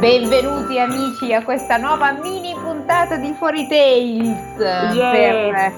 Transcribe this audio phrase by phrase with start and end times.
[0.00, 4.56] Benvenuti amici a questa nuova mini puntata di Fuori Tales
[4.94, 5.10] Yeah.
[5.10, 5.72] per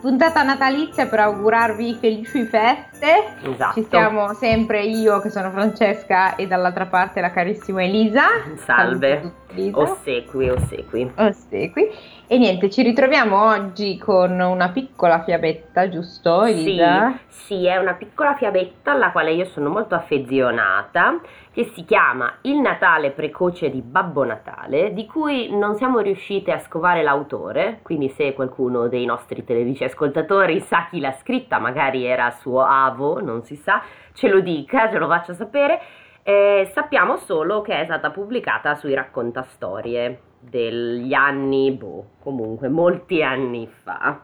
[0.00, 3.34] puntata natalizia per augurarvi felici feste.
[3.42, 3.74] Esatto.
[3.74, 8.22] Ci siamo sempre io che sono Francesca e dall'altra parte la carissima Elisa.
[8.64, 9.20] Salve.
[9.20, 9.78] Tutti, Elisa.
[9.80, 11.12] Ossequi, ossequi.
[11.16, 11.90] Ossequi.
[12.28, 17.18] E niente, ci ritroviamo oggi con una piccola fiabetta, giusto Elisa?
[17.28, 21.20] Sì, sì, è una piccola fiabetta alla quale io sono molto affezionata,
[21.56, 26.58] che si chiama Il Natale precoce di Babbo Natale, di cui non siamo riuscite a
[26.58, 32.30] scovare l'autore, quindi se qualcuno dei nostri televisivi ascoltatori sa chi l'ha scritta, magari era
[32.30, 33.80] suo avo, non si sa,
[34.12, 35.80] ce lo dica, ce lo faccia sapere.
[36.22, 43.66] Eh, sappiamo solo che è stata pubblicata sui raccontastorie degli anni, boh, comunque molti anni
[43.66, 44.20] fa.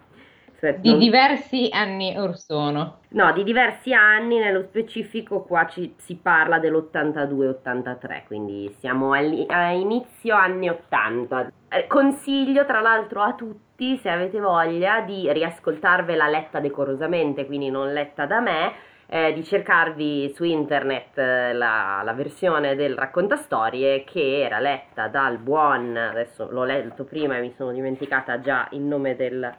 [0.62, 2.98] Cioè, Di non- diversi anni or sono.
[3.08, 9.70] No, di diversi anni, nello specifico qua ci- si parla dell'82-83, quindi siamo al- a
[9.72, 11.50] inizio anni 80.
[11.69, 17.92] Eh, consiglio tra l'altro a tutti, se avete voglia, di riascoltarvela letta decorosamente, quindi non
[17.92, 18.72] letta da me,
[19.06, 25.38] eh, di cercarvi su internet eh, la, la versione del raccontastorie che era letta dal
[25.38, 29.52] buon, adesso l'ho letto prima e mi sono dimenticata già il nome del-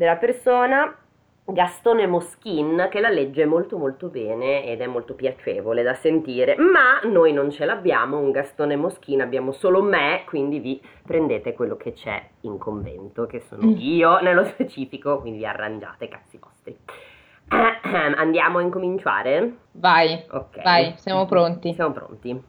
[0.00, 0.96] della persona,
[1.44, 7.00] Gastone Moschin che la legge molto molto bene ed è molto piacevole da sentire, ma
[7.06, 11.92] noi non ce l'abbiamo un Gastone Moschin, abbiamo solo me, quindi vi prendete quello che
[11.92, 13.74] c'è in convento, che sono Mm.
[13.76, 16.74] io nello specifico, quindi vi arrangiate cazzi vostri.
[18.16, 19.56] Andiamo a incominciare?
[19.72, 20.62] Vai, Ok.
[20.62, 21.74] vai, siamo pronti.
[21.74, 22.42] Siamo pronti.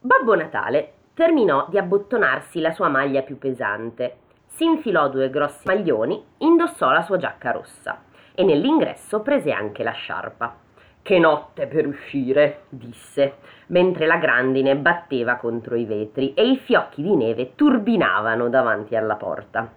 [0.00, 4.16] Babbo Natale terminò di abbottonarsi la sua maglia più pesante,
[4.54, 8.02] si infilò due grossi maglioni, indossò la sua giacca rossa
[8.34, 10.56] e nell'ingresso prese anche la sciarpa.
[11.00, 13.38] Che notte per uscire, disse,
[13.68, 19.16] mentre la grandine batteva contro i vetri e i fiocchi di neve turbinavano davanti alla
[19.16, 19.70] porta.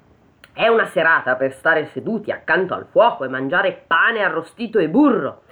[0.54, 5.44] È una serata per stare seduti accanto al fuoco e mangiare pane arrostito e burro.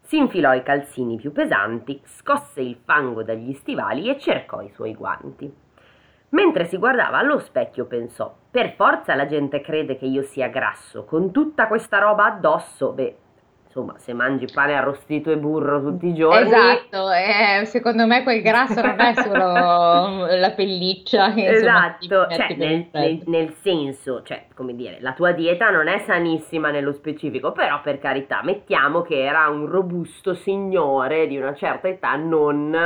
[0.00, 4.94] Si infilò i calzini più pesanti, scosse il fango dagli stivali e cercò i suoi
[4.94, 5.63] guanti.
[6.34, 11.04] Mentre si guardava allo specchio pensò: Per forza la gente crede che io sia grasso,
[11.04, 12.90] con tutta questa roba addosso.
[12.92, 13.16] Beh,
[13.66, 16.48] insomma, se mangi pane arrostito e burro tutti i giorni.
[16.48, 22.34] Esatto, eh, secondo me quel grasso non è solo la pelliccia che insomma, Esatto, metti
[22.34, 26.92] cioè nel, nel- nel senso, cioè, come dire, la tua dieta non è sanissima nello
[26.92, 32.76] specifico, però per carità, mettiamo che era un robusto signore di una certa età, non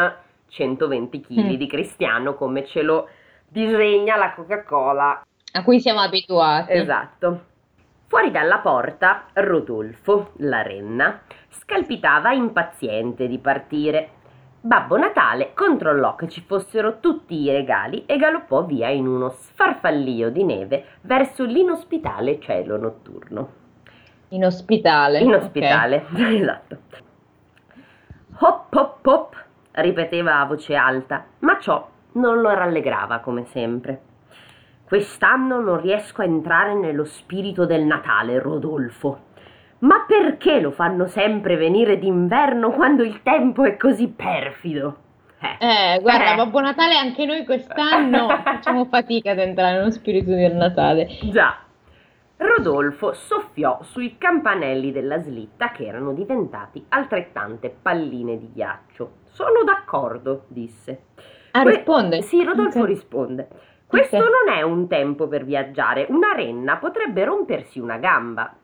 [0.51, 1.55] 120 kg Mm.
[1.55, 3.09] di cristiano come ce lo
[3.49, 5.23] disegna la Coca-Cola.
[5.53, 6.73] A cui siamo abituati.
[6.73, 7.45] Esatto.
[8.07, 14.11] Fuori dalla porta, Rodolfo, la renna, scalpitava impaziente di partire.
[14.61, 20.31] Babbo Natale controllò che ci fossero tutti i regali e galoppò via in uno sfarfallio
[20.31, 23.53] di neve verso l'inospitale cielo notturno.
[24.29, 25.21] In ospitale.
[25.21, 25.43] In ok.
[25.43, 26.79] ospitale, esatto.
[28.41, 34.01] Hop hop hop, ripeteva a voce alta, ma ciò non lo rallegrava come sempre.
[34.85, 39.27] Quest'anno non riesco a entrare nello spirito del Natale, Rodolfo.
[39.81, 44.97] Ma perché lo fanno sempre venire d'inverno quando il tempo è così perfido?
[45.41, 46.37] Eh, Eh, guarda, Eh.
[46.37, 51.07] Babbo Natale anche noi quest'anno facciamo fatica ad entrare nello spirito del Natale.
[51.31, 51.59] Già.
[52.39, 59.11] Rodolfo soffiò sui campanelli della slitta che erano diventati altrettante palline di ghiaccio.
[59.25, 61.01] Sono d'accordo, disse.
[61.53, 62.23] Ah, Que- risponde?
[62.23, 62.87] Sì, Rodolfo Ok.
[62.87, 63.49] risponde.
[63.87, 64.23] Questo Ok.
[64.23, 66.07] non è un tempo per viaggiare.
[66.11, 68.55] Una renna potrebbe rompersi una gamba.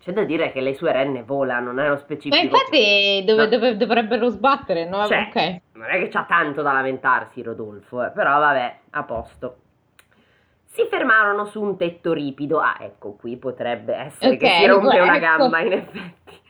[0.00, 2.34] C'è da dire che le sue renne volano, nello specifico.
[2.34, 3.48] Ma infatti dove, No.
[3.48, 5.06] dove dovrebbero sbattere, no?
[5.06, 5.60] Cioè, Ok.
[5.74, 9.56] non è che c'ha tanto da lamentarsi Rodolfo, eh, però vabbè, a posto.
[10.64, 12.58] Si fermarono su un tetto ripido.
[12.58, 15.20] Ah, ecco, qui potrebbe essere che Ok, si rompe una ecco.
[15.36, 16.40] gamba, in effetti.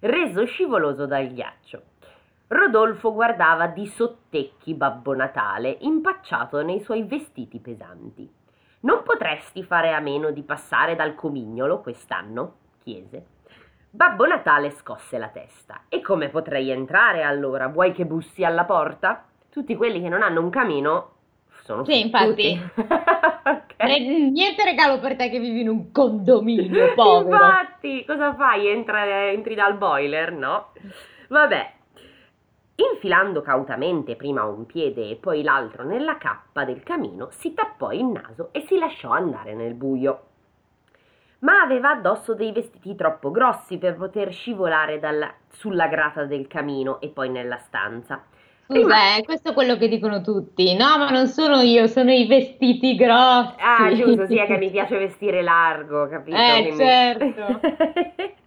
[0.00, 1.82] Reso scivoloso dal ghiaccio.
[2.52, 8.30] Rodolfo guardava di sottecchi Babbo Natale, impacciato nei suoi vestiti pesanti.
[8.80, 12.56] Non potresti fare a meno di passare dal comignolo quest'anno?
[12.82, 13.24] chiese.
[13.88, 15.84] Babbo Natale scosse la testa.
[15.88, 17.68] E come potrei entrare allora?
[17.68, 19.24] Vuoi che bussi alla porta?
[19.48, 21.10] Tutti quelli che non hanno un camino
[21.62, 22.60] sono Sì, fottuti.
[23.44, 23.74] Ok.
[23.76, 23.98] Eh,
[24.30, 27.44] niente regalo per te che vivi in un condominio, povero.
[27.44, 28.68] Infatti, cosa fai?
[28.68, 30.68] Entra- entri dal boiler, no?
[31.28, 31.72] Vabbè.
[32.74, 38.04] Infilando cautamente prima un piede e poi l'altro nella cappa del camino, si tappò il
[38.04, 40.20] naso e si lasciò andare nel buio.
[41.40, 47.00] Ma aveva addosso dei vestiti troppo grossi per poter scivolare dalla- sulla grata del camino
[47.00, 48.22] e poi nella stanza.
[48.64, 50.74] Scusa, eh, questo è quello che dicono tutti.
[50.76, 53.56] No, ma non sono io, sono i vestiti grossi.
[53.58, 56.36] Ah, giusto, sì, è che mi piace vestire largo, capito?
[56.36, 57.60] Eh, Quindi- certo.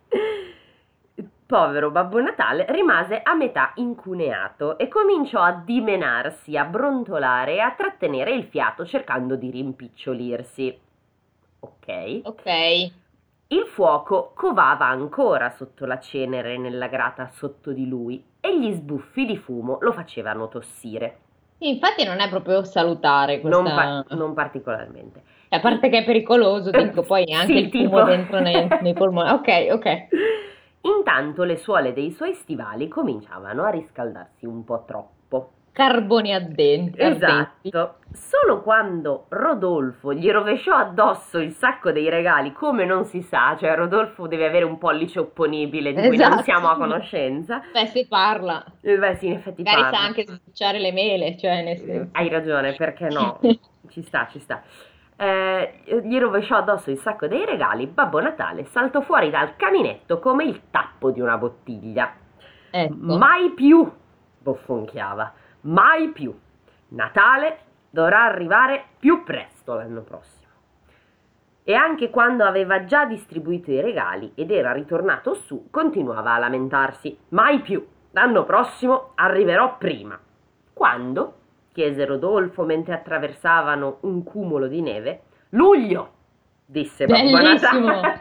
[1.47, 7.71] Povero Babbo Natale rimase a metà incuneato e cominciò a dimenarsi, a brontolare e a
[7.77, 10.79] trattenere il fiato cercando di rimpicciolirsi.
[11.59, 12.21] Ok.
[12.23, 12.45] Ok.
[13.49, 19.25] Il fuoco covava ancora sotto la cenere nella grata sotto di lui e gli sbuffi
[19.27, 21.19] di fumo lo facevano tossire.
[21.59, 23.61] Sì, infatti non è proprio salutare questa...
[23.61, 25.21] Non, pa- non particolarmente.
[25.49, 28.03] A parte che è pericoloso, dico, poi anche Sì, il fumo tipo.
[28.03, 29.29] dentro nei, nei polmoni.
[29.29, 30.07] Ok, ok.
[30.85, 35.49] Intanto le suole dei suoi stivali cominciavano a riscaldarsi un po' troppo.
[35.71, 37.01] Carboni ardenti.
[37.01, 37.95] Esatto.
[38.13, 43.75] Solo quando Rodolfo gli rovesciò addosso il sacco dei regali, come non si sa, cioè
[43.75, 46.43] Rodolfo deve avere un pollice opponibile di cui non Esatto.
[46.43, 47.61] siamo a conoscenza.
[47.73, 48.63] Beh, se parla.
[48.79, 49.97] Eh, Beh, sì, in effetti Magari parla.
[49.97, 52.09] sa anche sbucciare le mele, cioè nel senso.
[52.13, 53.39] Hai ragione, perché no?
[53.89, 54.63] Ci sta, ci sta.
[55.17, 60.43] Eh, gli rovesciò addosso il sacco dei regali, Babbo Natale saltò fuori dal caminetto come
[60.43, 62.13] il tappo di una bottiglia.
[62.69, 62.93] Ecco.
[63.17, 63.89] Mai più,
[64.39, 66.37] bofonchiava, mai più.
[66.89, 67.59] Natale
[67.89, 70.43] dovrà arrivare più presto l'anno prossimo.
[71.63, 77.17] E anche quando aveva già distribuito i regali ed era ritornato su, continuava a lamentarsi.
[77.29, 80.19] Mai più, l'anno prossimo arriverò prima.
[80.73, 81.33] Quando?
[81.75, 85.23] Chiese Rodolfo mentre attraversavano un cumulo di neve.
[85.49, 86.09] Luglio,
[86.65, 87.37] disse Babbo.
[87.41, 88.15] Natale.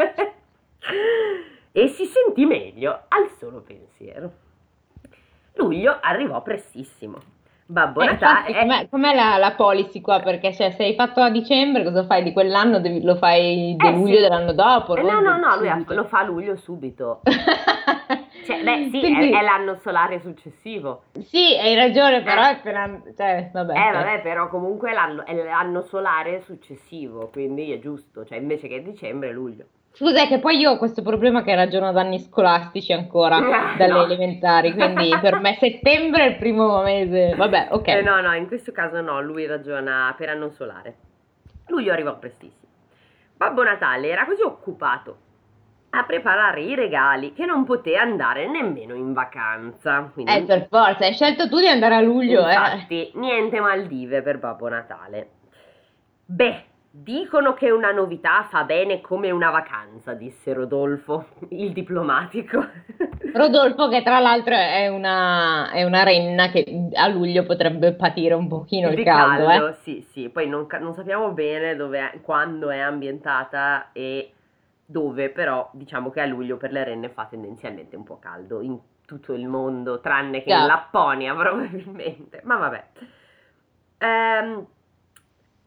[1.70, 4.32] e si sentì meglio al solo pensiero.
[5.54, 7.18] Luglio arrivò prestissimo.
[7.66, 10.20] Babbo Eh, Natale infatti, com'è, com'è la, la policy qua?
[10.20, 12.80] Perché cioè, se hai fatto a dicembre, cosa fai di quell'anno?
[12.80, 14.20] Devi- lo fai di Eh, luglio sì.
[14.22, 15.94] dell'anno dopo, Eh, no, no, no, lui subito.
[15.94, 17.20] lo fa a luglio subito.
[18.44, 21.04] Cioè, beh, sì, Quindi- è, è l'anno solare successivo.
[21.20, 23.02] Sì, hai ragione, però è appena...
[23.16, 23.72] Cioè, vabbè.
[23.72, 28.24] Eh, vabbè, però comunque è l'anno, è l'anno solare successivo, quindi è giusto.
[28.24, 29.64] Cioè, invece che dicembre, è luglio.
[29.92, 33.76] Scusa, è che poi io ho questo problema che ragiono ad anni scolastici ancora, Ah,
[33.76, 34.04] dalle no.
[34.04, 37.34] elementari, quindi per me settembre è il primo mese.
[37.36, 37.86] Vabbè, ok.
[37.88, 40.96] Eh, no, no, in questo caso no, lui ragiona per anno solare.
[41.68, 42.72] Luglio arrivò prestissimo.
[43.36, 45.16] Babbo Natale era così occupato
[45.96, 50.10] a preparare i regali che non poté andare nemmeno in vacanza.
[50.12, 52.52] Quindi, Eh, per forza, hai scelto tu di andare a luglio, eh.
[52.52, 55.28] infatti, niente Maldive per Babbo Natale.
[56.26, 62.64] Beh, dicono che una novità fa bene come una vacanza, disse Rodolfo, il diplomatico.
[63.34, 68.48] Rodolfo, che tra l'altro è una, è una renna che a luglio potrebbe patire un
[68.48, 69.74] pochino il Di caldo, eh.
[69.82, 74.30] sì, sì, poi non, non sappiamo bene dove è- quando è ambientata e
[74.86, 78.78] dove, però diciamo che a luglio per le renne fa tendenzialmente un po' caldo in
[79.06, 80.66] tutto il mondo, tranne che in Già.
[80.66, 82.84] Lapponia probabilmente, ma vabbè.
[83.98, 84.66] Ehm,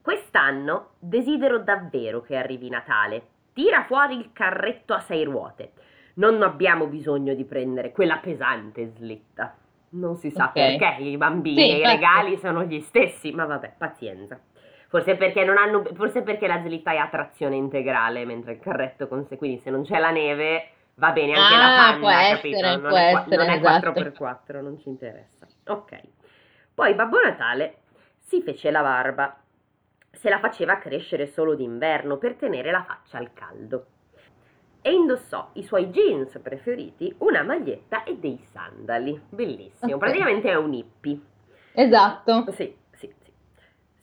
[0.02, 3.28] quest'anno desidero davvero che arrivi Natale.
[3.54, 5.72] Tira fuori il carretto a sei ruote.
[6.16, 9.56] Non abbiamo bisogno di prendere quella pesante slitta.
[9.90, 10.54] Non si sa Ok.
[10.54, 11.96] perché i bambini Sì, e i infatti.
[11.96, 14.40] regali sono gli stessi, ma vabbè, pazienza.
[14.90, 19.08] Forse perché non hanno, forse perché la slitta è a trazione integrale, mentre il carretto
[19.08, 22.10] con sé, quindi se non c'è la neve va bene anche Ah, la panna, può
[22.10, 22.58] capito?
[22.58, 23.90] essere, non può è, essere, non è esatto.
[23.92, 25.48] 4x4, non ci interessa.
[25.68, 26.00] Ok.
[26.74, 27.78] Poi Babbo Natale
[28.18, 29.38] si fece la barba.
[30.12, 33.86] Se la faceva crescere solo d'inverno per tenere la faccia al caldo.
[34.82, 39.20] E indossò i suoi jeans preferiti, una maglietta e dei sandali.
[39.30, 39.94] Bellissimo.
[39.94, 40.00] Ok.
[40.00, 41.20] Praticamente è un hippie.
[41.74, 42.46] Esatto.
[42.54, 42.76] Sì.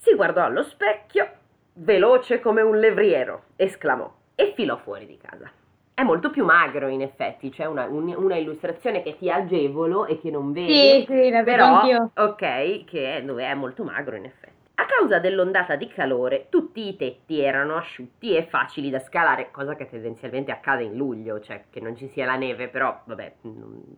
[0.05, 1.29] Si guardò allo specchio,
[1.75, 5.51] veloce come un levriero, esclamò e filò fuori di casa.
[5.95, 10.21] È molto più magro in effetti, c'è una, un- una illustrazione che ti agevolo e
[10.21, 12.11] che non vedi, Sì, sì, la vedo però anch'io.
[12.15, 14.53] ok, che è, dove è molto magro in effetti.
[14.77, 19.77] A causa dell'ondata di calore, tutti i tetti erano asciutti e facili da scalare, cosa
[19.77, 23.35] che tendenzialmente accade in luglio, cioè che non ci sia la neve, però vabbè,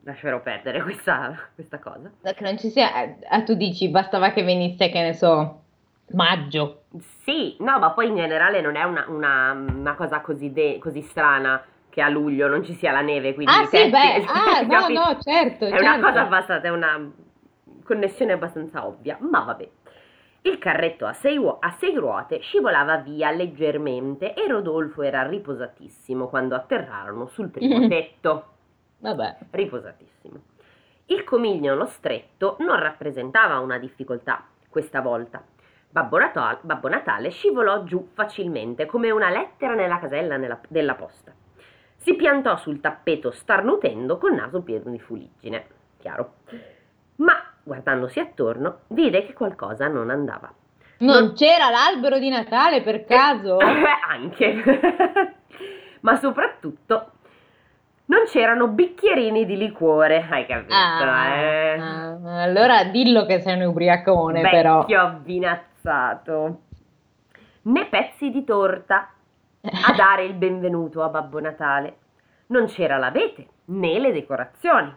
[0.05, 2.13] lascerò perdere questa, questa cosa.
[2.23, 3.03] Che non ci sia...
[3.03, 5.63] eh, ah, tu dici, bastava che venisse, che ne so,
[6.13, 6.83] maggio.
[7.25, 11.03] Sì, no, ma poi in generale non è una, una- una cosa così, de- così
[11.03, 14.89] strana che a luglio non ci sia la neve, quindi Ah, sì, beh, ah, no,
[14.89, 16.07] no, certo, È una certo.
[16.07, 17.11] cosa abbastanza, è una
[17.83, 19.69] connessione abbastanza ovvia, ma vabbè.
[20.43, 26.29] Il carretto a sei, uo- a sei ruote scivolava via leggermente e Rodolfo era riposatissimo
[26.29, 28.45] quando atterrarono sul primo tetto
[28.99, 29.37] Vabbè.
[29.51, 30.35] riposatissimo.
[31.07, 35.43] Il comignolo stretto non rappresentava una difficoltà questa volta.
[35.97, 41.33] Babbo Natale, Babbo Natale scivolò giù facilmente come una lettera nella casella nella- della posta.
[41.97, 45.65] Si piantò sul tappeto starnutendo col naso pieno di fuliggine.
[45.99, 46.35] Chiaro.
[47.17, 50.53] Ma guardandosi attorno, vide che qualcosa non andava.
[50.99, 51.33] Non, non...
[51.33, 53.59] c'era l'albero di Natale per caso?
[53.59, 55.35] Eh, anche.
[56.01, 57.13] Ma soprattutto
[58.09, 60.75] non c'erano bicchierini di liquore, hai capito?
[60.75, 61.79] Ah, eh?
[61.81, 64.79] ah, allora dillo che sei un ubriacone, Vecchio però.
[64.81, 65.21] Vecchio
[65.87, 66.63] avvinazzato.
[67.63, 69.11] Né pezzi di torta
[69.61, 71.99] a dare il benvenuto a Babbo Natale.
[72.47, 74.95] Non c'era l'abete né le decorazioni.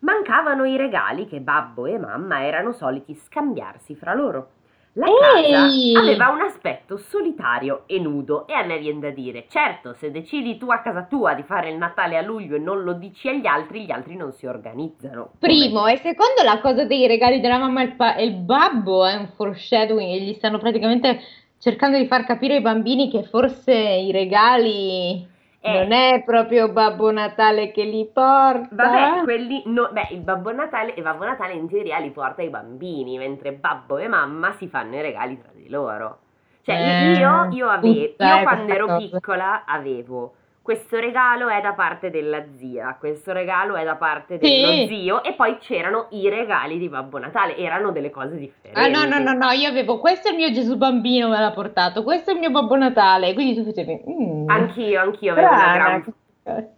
[0.00, 4.50] Mancavano i regali che babbo e mamma erano soliti scambiarsi fra loro.
[4.96, 5.92] La Ehi!
[5.92, 10.12] casa aveva un aspetto solitario e nudo e a me viene da dire, certo, se
[10.12, 13.28] decidi tu a casa tua di fare il Natale a luglio e non lo dici
[13.28, 15.32] agli altri, gli altri non si organizzano.
[15.40, 15.94] Primo, Come?
[15.94, 19.28] e secondo la cosa dei regali della mamma e il, pa- il babbo è un
[19.34, 21.18] foreshadowing e gli stanno praticamente
[21.58, 25.26] cercando di far capire ai bambini che forse i regali
[25.66, 25.72] eh.
[25.72, 28.68] Non è proprio Babbo Natale che li porta.
[28.70, 32.50] Vabbè, quelli no, beh, il Babbo Natale e Babbo Natale in teoria li porta ai
[32.50, 36.18] bambini, mentre babbo e mamma si fanno i regali tra di loro.
[36.60, 38.98] Cioè, eh, io, io, avevo, io quando ero cosa.
[39.08, 44.68] piccola avevo questo regalo è da parte della zia, questo regalo è da parte dello
[44.72, 44.86] sì.
[44.86, 48.80] zio e poi c'erano i regali di Babbo Natale, erano delle cose differenti.
[48.80, 51.50] Ah no, no, no, no, io avevo questo è il mio Gesù bambino me l'ha
[51.50, 54.04] portato, questo è il mio Babbo Natale, quindi tu facevi...
[54.08, 56.14] Mm, anch'io, anch'io avevo una gran...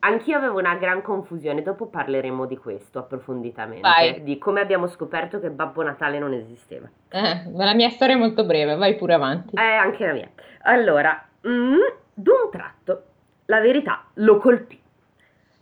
[0.00, 4.20] Anch'io avevo una gran confusione, dopo parleremo di questo approfonditamente, vai.
[4.24, 6.88] di come abbiamo scoperto che Babbo Natale non esisteva.
[7.08, 9.54] Eh, ma la mia storia è molto breve, vai pure avanti.
[9.56, 10.28] Eh, anche la mia.
[10.62, 11.78] Allora, mm,
[12.14, 13.05] d'un tratto
[13.46, 14.80] la verità lo colpì.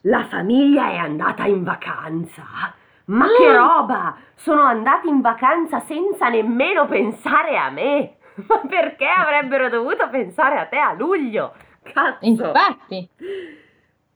[0.02, 2.42] La famiglia è andata in vacanza.
[3.06, 3.54] Ma che mm.
[3.54, 4.16] roba!
[4.34, 8.16] Sono andati in vacanza senza nemmeno pensare a me.
[8.46, 11.54] Ma perché avrebbero dovuto pensare a te a luglio?
[11.82, 12.24] Cazzo!
[12.24, 13.08] Infatti.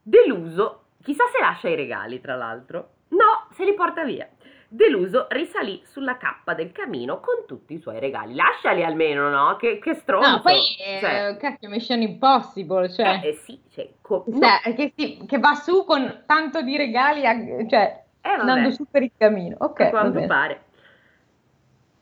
[0.02, 2.88] Deluso, chissà se lascia i regali, tra l'altro.
[3.08, 4.28] No, se li porta via.
[4.70, 8.34] Deluso risalì sulla cappa del camino con tutti i suoi regali.
[8.34, 9.56] Lasciali almeno, no?
[9.56, 10.28] Che, che stronzo.
[10.28, 13.20] No, poi, eh, cioè, cacchio, Mission Impossible, cioè...
[13.22, 13.88] Eh, eh sì, cioè...
[14.02, 17.34] Co- cioè che, sì, che, va su con tanto di regali, a,
[17.66, 19.56] cioè, eh, andando su per il camino.
[19.60, 20.62] Ok, A quanto pare.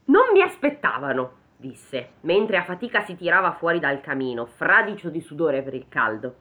[0.07, 5.63] Non mi aspettavano, disse, mentre a fatica si tirava fuori dal camino, fradicio di sudore
[5.63, 6.39] per il caldo.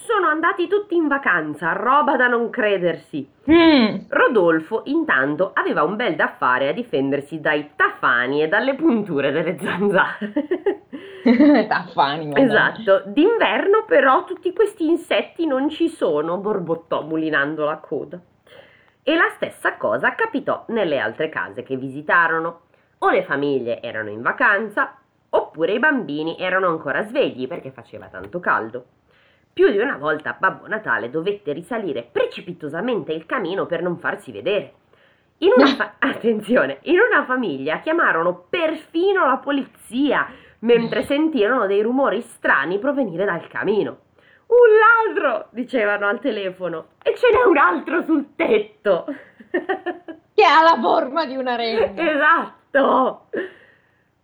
[0.00, 3.28] Sono andati tutti in vacanza, roba da non credersi.
[3.50, 3.96] Mm.
[4.08, 9.58] Rodolfo, intanto, aveva un bel da fare a difendersi dai tafani e dalle punture delle
[9.58, 10.32] zanzare.
[11.66, 12.30] tafani.
[12.32, 13.02] Esatto.
[13.06, 18.20] D'inverno, però, tutti questi insetti non ci sono, borbottò mulinando la coda.
[19.02, 22.60] E la stessa cosa capitò nelle altre case che visitarono.
[22.98, 24.96] O le famiglie erano in vacanza,
[25.30, 28.84] oppure i bambini erano ancora svegli perché faceva tanto caldo.
[29.58, 34.74] Più di una volta Babbo Natale dovette risalire precipitosamente il camino per non farsi vedere.
[35.38, 40.28] In una fa- attenzione, in una famiglia chiamarono perfino la polizia
[40.60, 43.98] mentre sentirono dei rumori strani provenire dal camino.
[44.46, 49.06] Un ladro, dicevano al telefono, e ce n'è un altro sul tetto.
[50.34, 51.94] che ha la forma di una renna.
[52.00, 53.26] Esatto.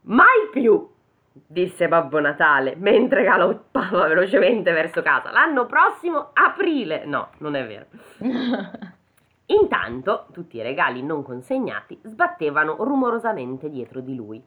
[0.02, 0.93] Mai più
[1.34, 5.32] disse Babbo Natale mentre galoppava velocemente verso casa.
[5.32, 7.04] L'anno prossimo, aprile!
[7.04, 7.86] No, non è vero.
[9.46, 14.42] Intanto, tutti i regali non consegnati sbattevano rumorosamente dietro di lui.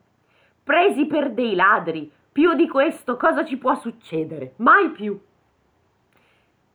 [0.63, 2.12] Presi per dei ladri!
[2.32, 4.53] Più di questo cosa ci può succedere?
[4.58, 5.20] Mai più!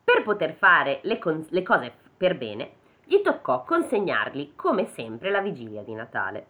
[0.03, 2.71] Per poter fare le, con- le cose per bene,
[3.05, 6.45] gli toccò consegnarli come sempre la vigilia di Natale.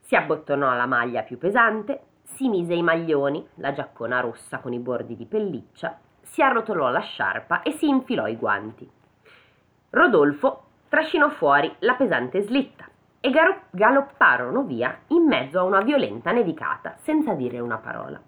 [0.00, 2.02] Si abbottonò la maglia più pesante,
[2.34, 7.00] si mise i maglioni, la giaccona rossa con i bordi di pelliccia, si arrotolò la
[7.00, 8.88] sciarpa e si infilò i guanti.
[9.90, 12.88] Rodolfo trascinò fuori la pesante slitta
[13.20, 18.20] e garo- galopparono via in mezzo a una violenta nevicata senza dire una parola.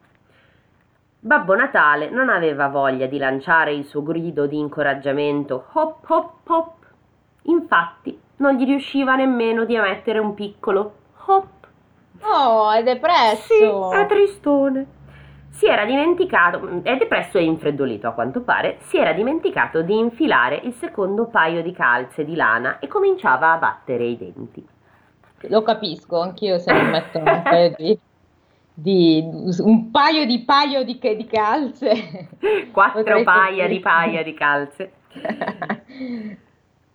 [1.25, 6.75] Babbo Natale non aveva voglia di lanciare il suo grido di incoraggiamento hop hop hop.
[7.43, 10.95] Infatti non gli riusciva nemmeno di emettere un piccolo
[11.27, 11.62] hop
[12.23, 13.91] Oh, è depresso.
[13.91, 14.87] Sì, è tristone.
[15.51, 20.61] Si era dimenticato, è depresso e infreddolito a quanto pare, si era dimenticato di infilare
[20.65, 24.67] il secondo paio di calze di lana e cominciava a battere i denti.
[25.49, 27.99] Lo capisco, anch'io se mi metto un paio di,
[28.73, 32.29] di, un paio di paio di, di calze.
[32.73, 34.93] Quattro paia di paia di calze.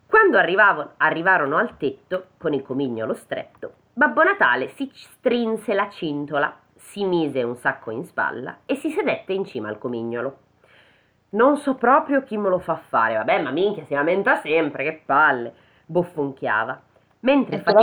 [0.07, 0.37] Quando
[0.97, 7.41] arrivarono al tetto con il comignolo stretto, Babbo Natale si strinse la cintola, si mise
[7.41, 10.37] un sacco in spalla e si sedette in cima al comignolo.
[11.29, 15.01] Non so proprio chi me lo fa fare, vabbè, ma minchia si lamenta sempre, che
[15.03, 15.51] palle,
[15.87, 16.79] bofonchiava.
[17.21, 17.79] Mentre, fatic-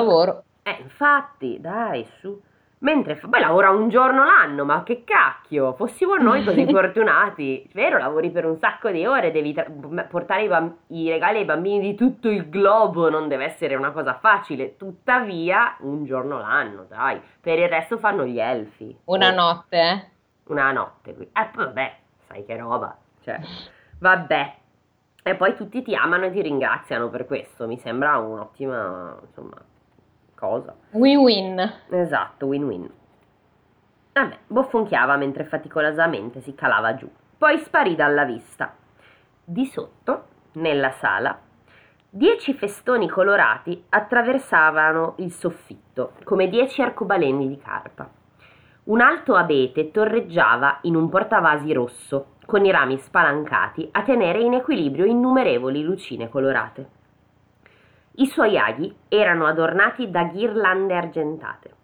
[0.62, 2.40] Eh, infatti, dai, su.
[2.85, 7.67] Mentre poi lavora un giorno l'anno, ma che cacchio, fossimo noi così fortunati.
[7.73, 9.67] Vero, lavori per un sacco di ore, devi tra-
[10.07, 13.91] portare i, bamb- i, regali ai bambini di tutto il globo, non deve essere una
[13.91, 14.76] cosa facile.
[14.76, 17.19] Tuttavia, un giorno l'anno, dai.
[17.41, 18.95] Per il resto fanno gli elfi.
[19.05, 19.35] Una oh.
[19.35, 20.07] notte, eh?
[20.49, 21.17] Una notte.
[21.33, 21.97] Eh, vabbè,
[22.29, 22.95] sai che roba.
[23.23, 23.41] Cioè,
[23.99, 24.55] vabbè.
[25.23, 27.67] E poi tutti ti amano e ti ringraziano per questo.
[27.67, 29.57] Mi sembra un'ottima, insomma,
[30.45, 30.75] cosa.
[30.91, 31.73] Win-win.
[31.89, 32.91] Esatto, win-win.
[34.13, 37.11] Vabbè, bofonchiava mentre faticosamente si calava giù.
[37.37, 38.75] Poi sparì dalla vista.
[39.45, 41.37] Di sotto, nella sala,
[42.09, 48.09] dieci festoni colorati attraversavano il soffitto, come dieci arcobaleni di carpa.
[48.85, 54.53] Un alto abete torreggiava in un portavasi rosso, con i rami spalancati a tenere in
[54.53, 57.03] equilibrio innumerevoli lucine colorate.
[58.16, 61.75] I suoi aghi erano adornati da ghirlande argentate.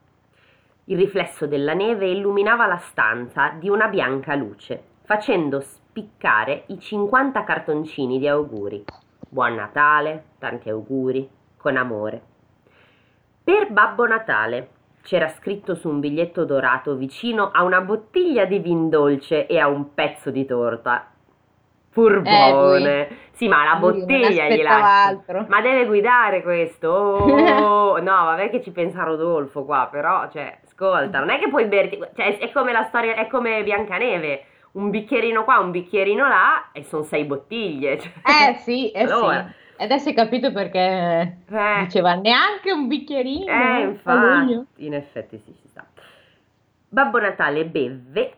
[0.85, 7.43] Il riflesso della neve illuminava la stanza di una bianca luce, facendo spiccare i 50
[7.43, 8.85] cartoncini di auguri.
[9.29, 12.23] Buon Natale, tanti auguri, con amore.
[13.43, 14.69] Per Babbo Natale
[15.03, 19.67] c'era scritto su un biglietto dorato vicino a una bottiglia di vin dolce e a
[19.67, 21.11] un pezzo di torta.
[21.91, 23.09] Furbone.
[23.09, 25.47] Eh, sì, ma la bottiglia gli lascia.
[25.49, 26.89] Ma deve guidare questo.
[26.89, 31.65] Oh, no, vabbè che ci pensa Rodolfo qua, però, cioè, ascolta, non è che puoi
[31.67, 34.45] berti, cioè, è come la storia, è come Biancaneve.
[34.73, 37.99] Un bicchierino qua, un bicchierino là e sono sei bottiglie.
[37.99, 38.13] Cioè.
[38.25, 39.47] Eh sì, eh allora.
[39.49, 39.83] sì.
[39.83, 41.81] Adesso hai capito perché eh.
[41.81, 43.51] diceva neanche un bicchierino.
[43.51, 45.85] Eh, infatti, in effetti sì, ci sta.
[46.89, 48.33] Babbo Natale bevve,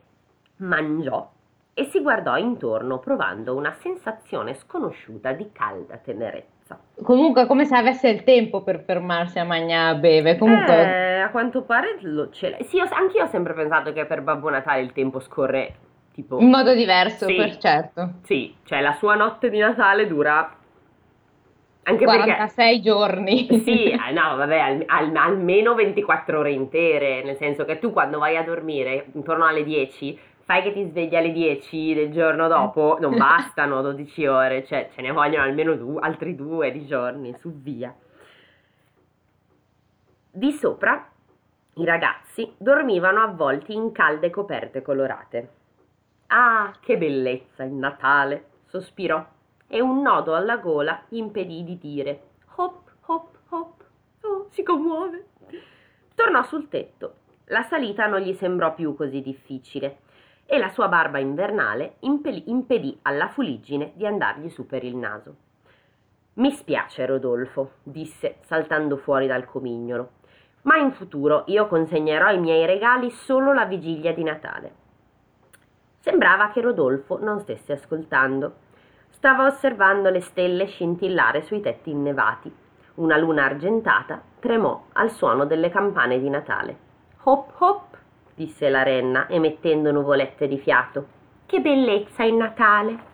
[0.59, 1.32] mangiò
[1.75, 6.79] e si guardò intorno provando una sensazione sconosciuta di calda tenerezza.
[7.02, 10.37] Comunque, come se avesse il tempo per fermarsi a mangiare a beve.
[10.37, 10.75] Comunque...
[10.75, 12.57] Eh, a quanto pare lo ce l'ha.
[12.62, 15.75] Sì, io, anch'io ho sempre pensato che per Babbo Natale il tempo scorre
[16.12, 16.38] tipo...
[16.38, 18.12] In modo diverso, sì, per certo.
[18.23, 20.57] Sì, cioè la sua notte di Natale dura
[21.85, 23.46] anche 46 perché, giorni.
[23.64, 28.18] Sì, eh, no, vabbè, al, al, almeno 24 ore intere, nel senso che tu quando
[28.18, 30.18] vai a dormire intorno alle 10,
[30.53, 35.01] fai che ti svegli alle 10 del giorno dopo, non bastano 12 ore, cioè ce
[35.01, 37.95] ne vogliono almeno due, altri due di giorni, su via.
[40.31, 41.09] Di sopra
[41.77, 45.51] i ragazzi dormivano avvolti in calde coperte colorate.
[46.27, 48.49] Ah, che bellezza il Natale!
[48.67, 49.25] sospirò
[49.67, 52.23] e un nodo alla gola gli impedì di dire
[52.57, 53.85] hop hop hop.
[54.23, 55.29] Oh, si commuove.
[56.15, 57.15] Tornò sul tetto.
[57.47, 60.01] La salita non gli sembrò più così difficile
[60.46, 65.35] e la sua barba invernale impedì, impedì alla fuliggine di andargli su per il naso.
[66.35, 70.11] Mi spiace, Rodolfo, disse saltando fuori dal comignolo,
[70.62, 74.72] ma in futuro io consegnerò i miei regali solo la vigilia di Natale.
[75.98, 78.70] Sembrava che Rodolfo non stesse ascoltando
[79.22, 82.52] Stava osservando le stelle scintillare sui tetti innevati.
[82.94, 86.76] Una luna argentata tremò al suono delle campane di Natale.
[87.22, 87.91] Hop hop,
[88.35, 91.07] disse la renna, emettendo nuvolette di fiato.
[91.47, 93.11] Che bellezza il Natale!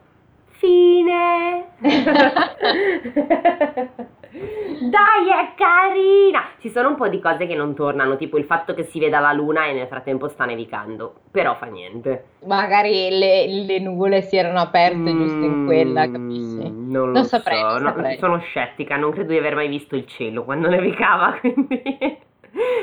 [0.51, 1.67] Fine!
[4.31, 6.51] Dai, è carina!
[6.59, 9.21] Ci sono un po' di cose che non tornano, tipo il fatto che si veda
[9.21, 12.25] la luna e nel frattempo sta nevicando, però fa niente.
[12.45, 16.71] Magari le, le nuvole si erano aperte mm, giusto in quella, mm, capisci?
[16.71, 18.19] Non, lo saprei, so, no, saprei.
[18.19, 22.19] sono scettica, non credo di aver mai visto il cielo quando nevicava, quindi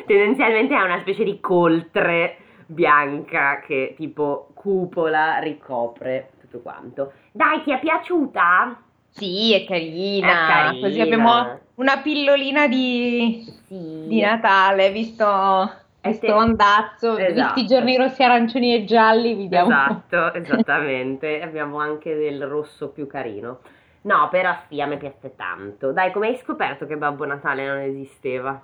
[0.06, 7.12] tendenzialmente è una specie di coltre bianca che tipo cupola ricopre tutto quanto.
[7.32, 8.82] Dai, ti è piaciuta?
[9.10, 10.28] Sì, è carina.
[10.28, 10.88] È carina.
[10.88, 14.06] Così abbiamo una pillolina di, sì.
[14.08, 15.72] di Natale, visto,
[16.02, 16.32] visto te...
[16.32, 17.54] andazzo, esatto.
[17.54, 19.68] visti i giorni rossi, arancioni e gialli, vediamo.
[19.68, 21.40] Esatto, esattamente.
[21.44, 23.60] abbiamo anche del rosso più carino.
[24.02, 25.92] No, però sì, a me piace tanto.
[25.92, 28.62] Dai, come hai scoperto che Babbo Natale non esisteva?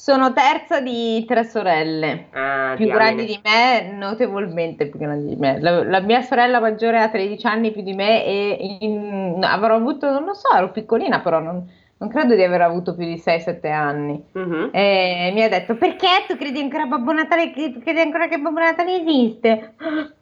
[0.00, 5.60] Sono terza di tre sorelle, ah, più grandi di me, notevolmente più grandi di me.
[5.60, 10.08] La, la, mia sorella maggiore ha 13 anni più di me e in, avrò avuto,
[10.08, 13.72] non lo so, ero piccolina però non, non credo di aver avuto più di 6-7
[13.72, 14.24] anni.
[14.34, 14.68] Uh-huh.
[14.70, 19.00] E mi ha detto, perché tu credi ancora Babbo Natale, credi ancora che Babbo Natale
[19.00, 19.74] esiste?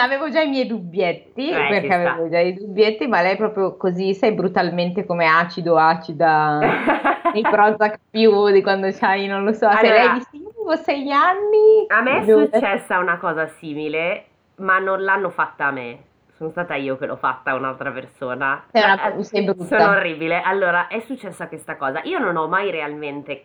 [0.00, 4.14] Avevo già i miei dubbietti, eh, perché avevo già i dubbietti, ma lei proprio così,
[4.14, 6.58] sei brutalmente come acido, acida,
[7.32, 10.76] nei Prozac più di quando c'hai, non lo so, allora, se lei dice io avevo
[10.76, 11.86] sei anni...
[11.88, 14.24] A me è successa una cosa simile,
[14.56, 15.98] ma non l'hanno fatta a me,
[16.38, 18.64] sono stata io che l'ho fatta a un'altra persona.
[18.70, 19.78] Sei, una, Eh, sei brutta.
[19.78, 20.40] Sono orribile.
[20.40, 22.00] Allora, è successa questa cosa.
[22.04, 23.44] Io non ho mai realmente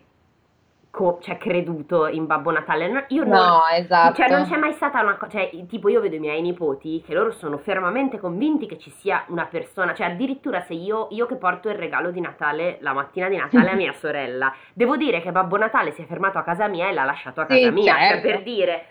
[0.94, 2.88] co- cioè, creduto in Babbo Natale.
[2.88, 4.14] No, Io non, No, esatto.
[4.16, 7.14] cioè, non c'è mai stata una cosa, cioè, tipo io vedo i miei nipoti che
[7.14, 11.36] loro sono fermamente convinti che ci sia una persona, cioè addirittura se io, io che
[11.38, 15.32] porto il regalo di Natale la mattina di Natale a mia sorella, devo dire che
[15.32, 18.04] Babbo Natale si è fermato a casa mia e l'ha lasciato a casa Sì, mia,
[18.06, 18.28] cioè certo.
[18.28, 18.86] per dire...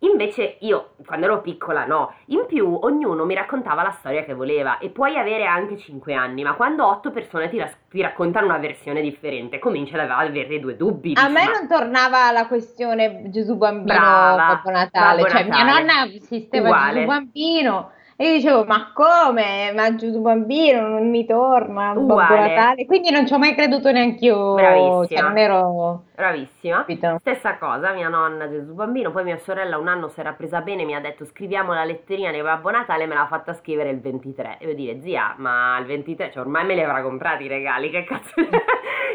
[0.00, 2.12] Invece io, quando ero piccola, no.
[2.26, 6.42] In più, ognuno mi raccontava la storia che voleva e puoi avere anche 5 anni,
[6.42, 10.76] ma quando 8 persone ti, ras- ti raccontano una versione differente, cominci ad avere due
[10.76, 11.14] dubbi.
[11.16, 15.62] A me ma- non tornava la questione Gesù bambino Brava, Babbo Natale, Babbo cioè mia
[15.64, 15.80] Natale.
[15.80, 16.94] nonna assisteva Uguale.
[16.94, 19.72] Gesù bambino e io dicevo ma come?
[19.74, 22.14] Ma Gesù bambino non mi torna Babbo.
[22.14, 25.06] Natale, quindi non ci ho mai creduto neanche io, Bravissima.
[25.06, 26.76] cioè non ero Bravissima.
[26.78, 27.18] capito?
[27.20, 30.84] Stessa cosa, mia nonna Gesù Bambino, poi mia sorella un anno si era presa bene,
[30.84, 34.56] mi ha detto scriviamo la letterina di Babbo Natale, me l'ha fatta scrivere il 23.
[34.60, 37.90] E io dire, zia, ma il 23, cioè ormai me li avrà comprati i regali,
[37.90, 38.34] che cazzo...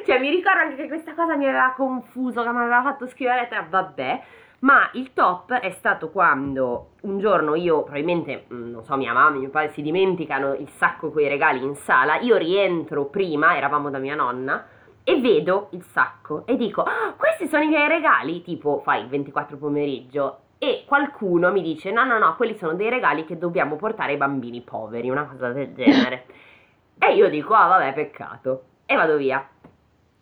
[0.05, 3.35] cioè mi ricordo anche che questa cosa mi aveva confuso, che mi aveva fatto scrivere
[3.35, 4.21] la lettera, vabbè.
[4.61, 9.35] Ma il top è stato quando un giorno io, probabilmente, mm, non so, mia mamma
[9.35, 13.57] e mio padre si dimenticano il sacco con i regali in sala, io rientro prima,
[13.57, 14.67] eravamo da mia nonna,
[15.03, 19.07] e vedo il sacco e dico, "Ah, questi sono i miei regali, tipo fai il
[19.07, 20.37] 24 pomeriggio.
[20.59, 24.17] E qualcuno mi dice, no, no, no, quelli sono dei regali che dobbiamo portare ai
[24.17, 26.25] bambini poveri, una cosa del genere.
[26.99, 28.63] e io dico, ah vabbè, peccato.
[28.85, 29.43] E vado via.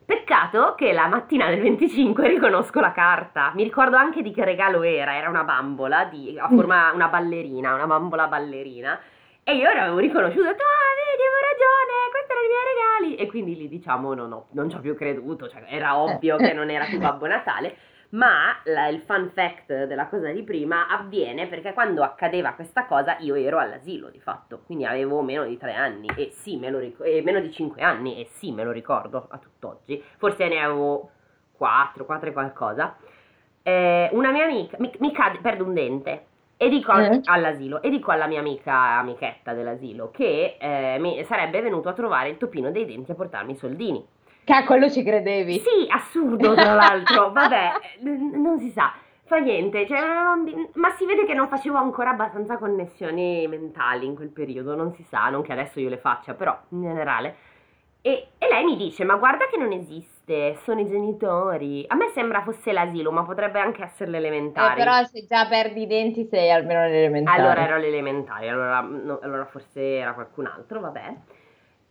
[0.09, 3.51] Peccato che la mattina del 25 riconosco la carta.
[3.53, 5.15] Mi ricordo anche di che regalo era.
[5.15, 8.99] Era una bambola di, a forma una ballerina, una bambola ballerina.
[9.43, 13.15] E io l'avevo riconosciuto, ho detto, ah, vedi, avevo ragione, questi erano i miei regali.
[13.21, 16.53] E quindi lì diciamo, no, no, non ci ho più creduto, cioè era ovvio che
[16.53, 17.75] non era più Babbo Natale.
[18.11, 23.17] Ma la- il fun fact della cosa di prima avviene perché quando accadeva questa cosa
[23.19, 26.79] io ero all'asilo di fatto, quindi avevo meno di tre anni e sì, me lo
[26.79, 30.03] ric- e meno di cinque anni e sì, me lo ricordo a tutt'oggi.
[30.17, 31.11] Forse ne avevo
[31.51, 32.95] quattro, quattro e qualcosa.
[33.61, 36.25] Eh, una mia amica mi, mi cade, perdo un dente
[36.57, 37.21] e dico Eh.
[37.25, 42.29] all'asilo e dico alla mia amica amichetta dell'asilo che eh, mi sarebbe venuto a trovare
[42.29, 44.03] il topino dei denti a portarmi i soldini.
[44.49, 45.59] Che a quello ci credevi?
[45.59, 48.91] Sì, assurdo tra l'altro, vabbè, n- non si sa,
[49.25, 49.99] fa niente, cioè,
[50.73, 55.03] ma si vede che non facevo ancora abbastanza connessioni mentali in quel periodo, non si
[55.03, 57.35] sa, non che adesso io le faccia, però in generale.
[58.01, 61.83] E, e lei mi dice, ma guarda che non esiste, sono i genitori.
[61.87, 64.75] A me sembra fosse l'asilo, ma potrebbe anche essere Eh, l'elementare.
[64.83, 67.39] però se già perdi i denti sei almeno all'elementare.
[67.41, 71.15] Allora ero all'elementare, allora, no, allora forse era qualcun altro, vabbè.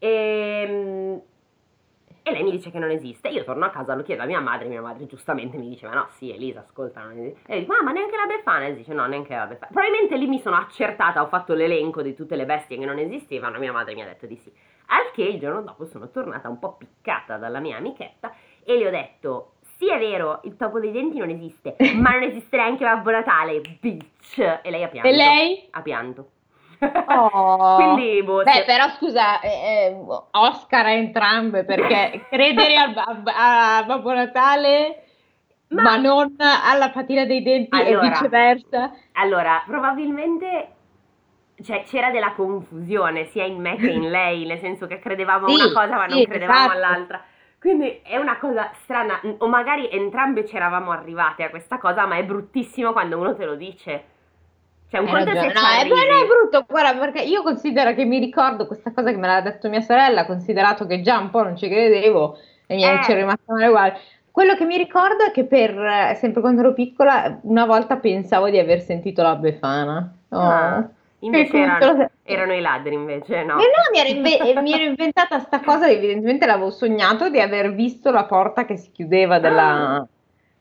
[0.01, 1.21] E,
[2.29, 3.29] e lei mi dice che non esiste.
[3.29, 5.95] Io torno a casa, lo chiedo a mia madre, mia madre giustamente mi dice, ma
[5.95, 7.41] no, sì, Elisa, ascolta, non esiste.
[7.51, 8.95] E io dico, "Ah, ma neanche la Befana esiste?
[8.95, 9.71] No, neanche la Befana.
[9.73, 13.59] Probabilmente lì mi sono accertata, ho fatto l'elenco di tutte le bestie che non esistevano,
[13.59, 14.53] mia madre mi ha detto di sì.
[14.87, 18.33] Al che il giorno dopo sono tornata un po' piccata dalla mia amichetta
[18.65, 22.23] e le ho detto, sì è vero, il topo dei denti non esiste, ma non
[22.23, 24.39] esiste neanche Babbo Natale, bitch.
[24.39, 25.09] E lei ha pianto.
[25.09, 25.69] E lei?
[25.71, 26.31] Ha pianto.
[27.11, 27.75] Oh.
[27.75, 29.97] Quindi, boh, Beh, se- però scusa, eh, eh,
[30.33, 35.05] Oscar a entrambe perché credere al, a, a Babbo Natale
[35.71, 38.01] Ma- ma, non alla patina dei denti Allora.
[38.07, 38.93] e viceversa.
[39.13, 40.69] Allora, probabilmente
[41.63, 45.51] cioè, c'era della confusione sia in me che in lei, nel senso che credevamo a
[45.51, 46.71] Sì, una cosa ma non sì, credevamo esatto.
[46.71, 47.25] all'altra.
[47.59, 52.17] Quindi è una cosa strana, o magari entrambe ci eravamo arrivate a questa cosa, ma
[52.17, 54.05] è bruttissimo quando uno te lo dice.
[54.91, 55.53] Cioè, un conto ragione.
[55.53, 59.11] se No, è, non è brutto, guarda, perché io considero che mi ricordo questa cosa
[59.11, 62.75] che me l'ha detto mia sorella, considerato che già un po' non ci credevo e
[62.75, 63.01] mi Eh.
[63.03, 63.99] ci è rimasto male uguale.
[64.31, 68.49] Quello che mi ricordo è che per, eh, sempre quando ero piccola, una volta pensavo
[68.49, 70.11] di aver sentito la Befana.
[70.31, 70.39] Oh.
[70.39, 70.89] Ah,
[71.21, 73.55] invece erano, erano i ladri, invece, no.
[73.59, 77.41] E no, mi ero, inve- eh, mi ero inventata sta cosa, evidentemente l'avevo sognato di
[77.41, 80.07] aver visto la porta che si chiudeva della-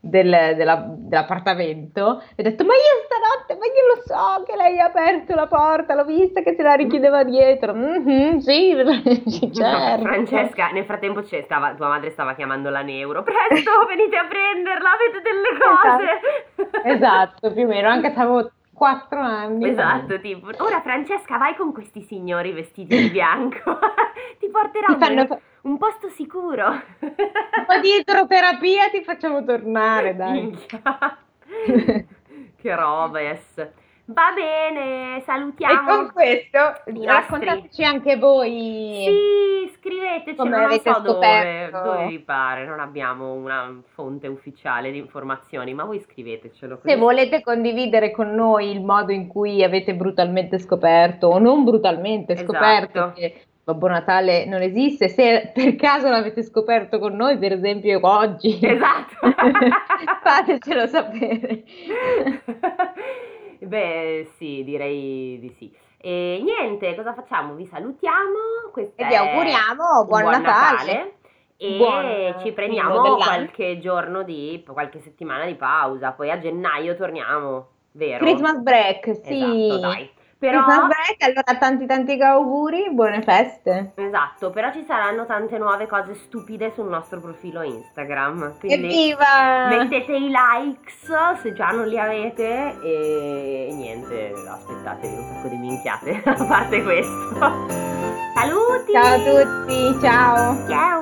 [0.10, 4.80] del- della- dell'appartamento e ho detto, ma io stanotte, ma io lo so che lei
[4.80, 7.74] ha aperto la porta, l'ho vista che se la richiudeva dietro.
[7.74, 8.76] Mhm, sì,
[9.54, 10.04] certo.
[10.04, 13.24] Francesca, nel frattempo c'è- stava, tua madre stava chiamando la neuro.
[13.24, 16.88] Presto, venite a prenderla, avete delle cose.
[16.88, 19.70] Esatto, più o meno, anche se avevo 4 anni.
[19.70, 23.80] Esatto, tipo, ora Francesca vai con questi signori vestiti di bianco,
[24.40, 26.66] ti Ti porteranno fanno un posto sicuro.
[26.70, 30.58] un po' di idroterapia ti facciamo tornare, dai.
[32.60, 33.70] Che roba, yes.
[34.10, 35.74] Va bene, salutiamo.
[35.74, 36.60] E con questo
[37.06, 39.04] raccontateci anche voi.
[39.06, 41.82] Sì, scriveteci, Come non avete so dove, scoperto.
[41.84, 46.80] dove vi pare, non abbiamo una fonte ufficiale di informazioni, ma voi scrivetecelo.
[46.86, 52.32] Se volete condividere con noi il modo in cui avete brutalmente scoperto o non brutalmente
[52.32, 52.54] Esatto.
[52.54, 58.00] scoperto che Babbo Natale non esiste, se per caso l'avete scoperto con noi, per esempio
[58.02, 59.16] oggi, Esatto.
[60.24, 61.64] fatecelo sapere.
[63.60, 65.70] Beh, sì, direi di sì.
[65.98, 67.56] E niente, cosa facciamo?
[67.56, 68.72] Vi salutiamo.
[68.74, 71.16] E vi auguriamo un buon Natale.
[71.58, 77.68] E Buon ci prendiamo qualche giorno di, qualche settimana di pausa, poi a gennaio torniamo,
[77.92, 78.24] vero?
[78.24, 79.66] Christmas break, sì.
[79.66, 80.10] Esatto, dai.
[80.40, 80.64] Però...
[80.66, 83.94] Perfetto, allora tanti tanti auguri, buone feste.
[83.96, 88.56] Esatto, però ci saranno tante nuove cose stupide sul nostro profilo Instagram.
[88.62, 89.68] Evviva!
[89.70, 96.22] Mettete i likes se già non li avete e niente, aspettatevi un sacco di minchiate
[96.26, 97.86] a parte questo.
[98.36, 98.92] Saluti!
[98.92, 100.68] Ciao a tutti, ciao!
[100.68, 101.00] Ciao!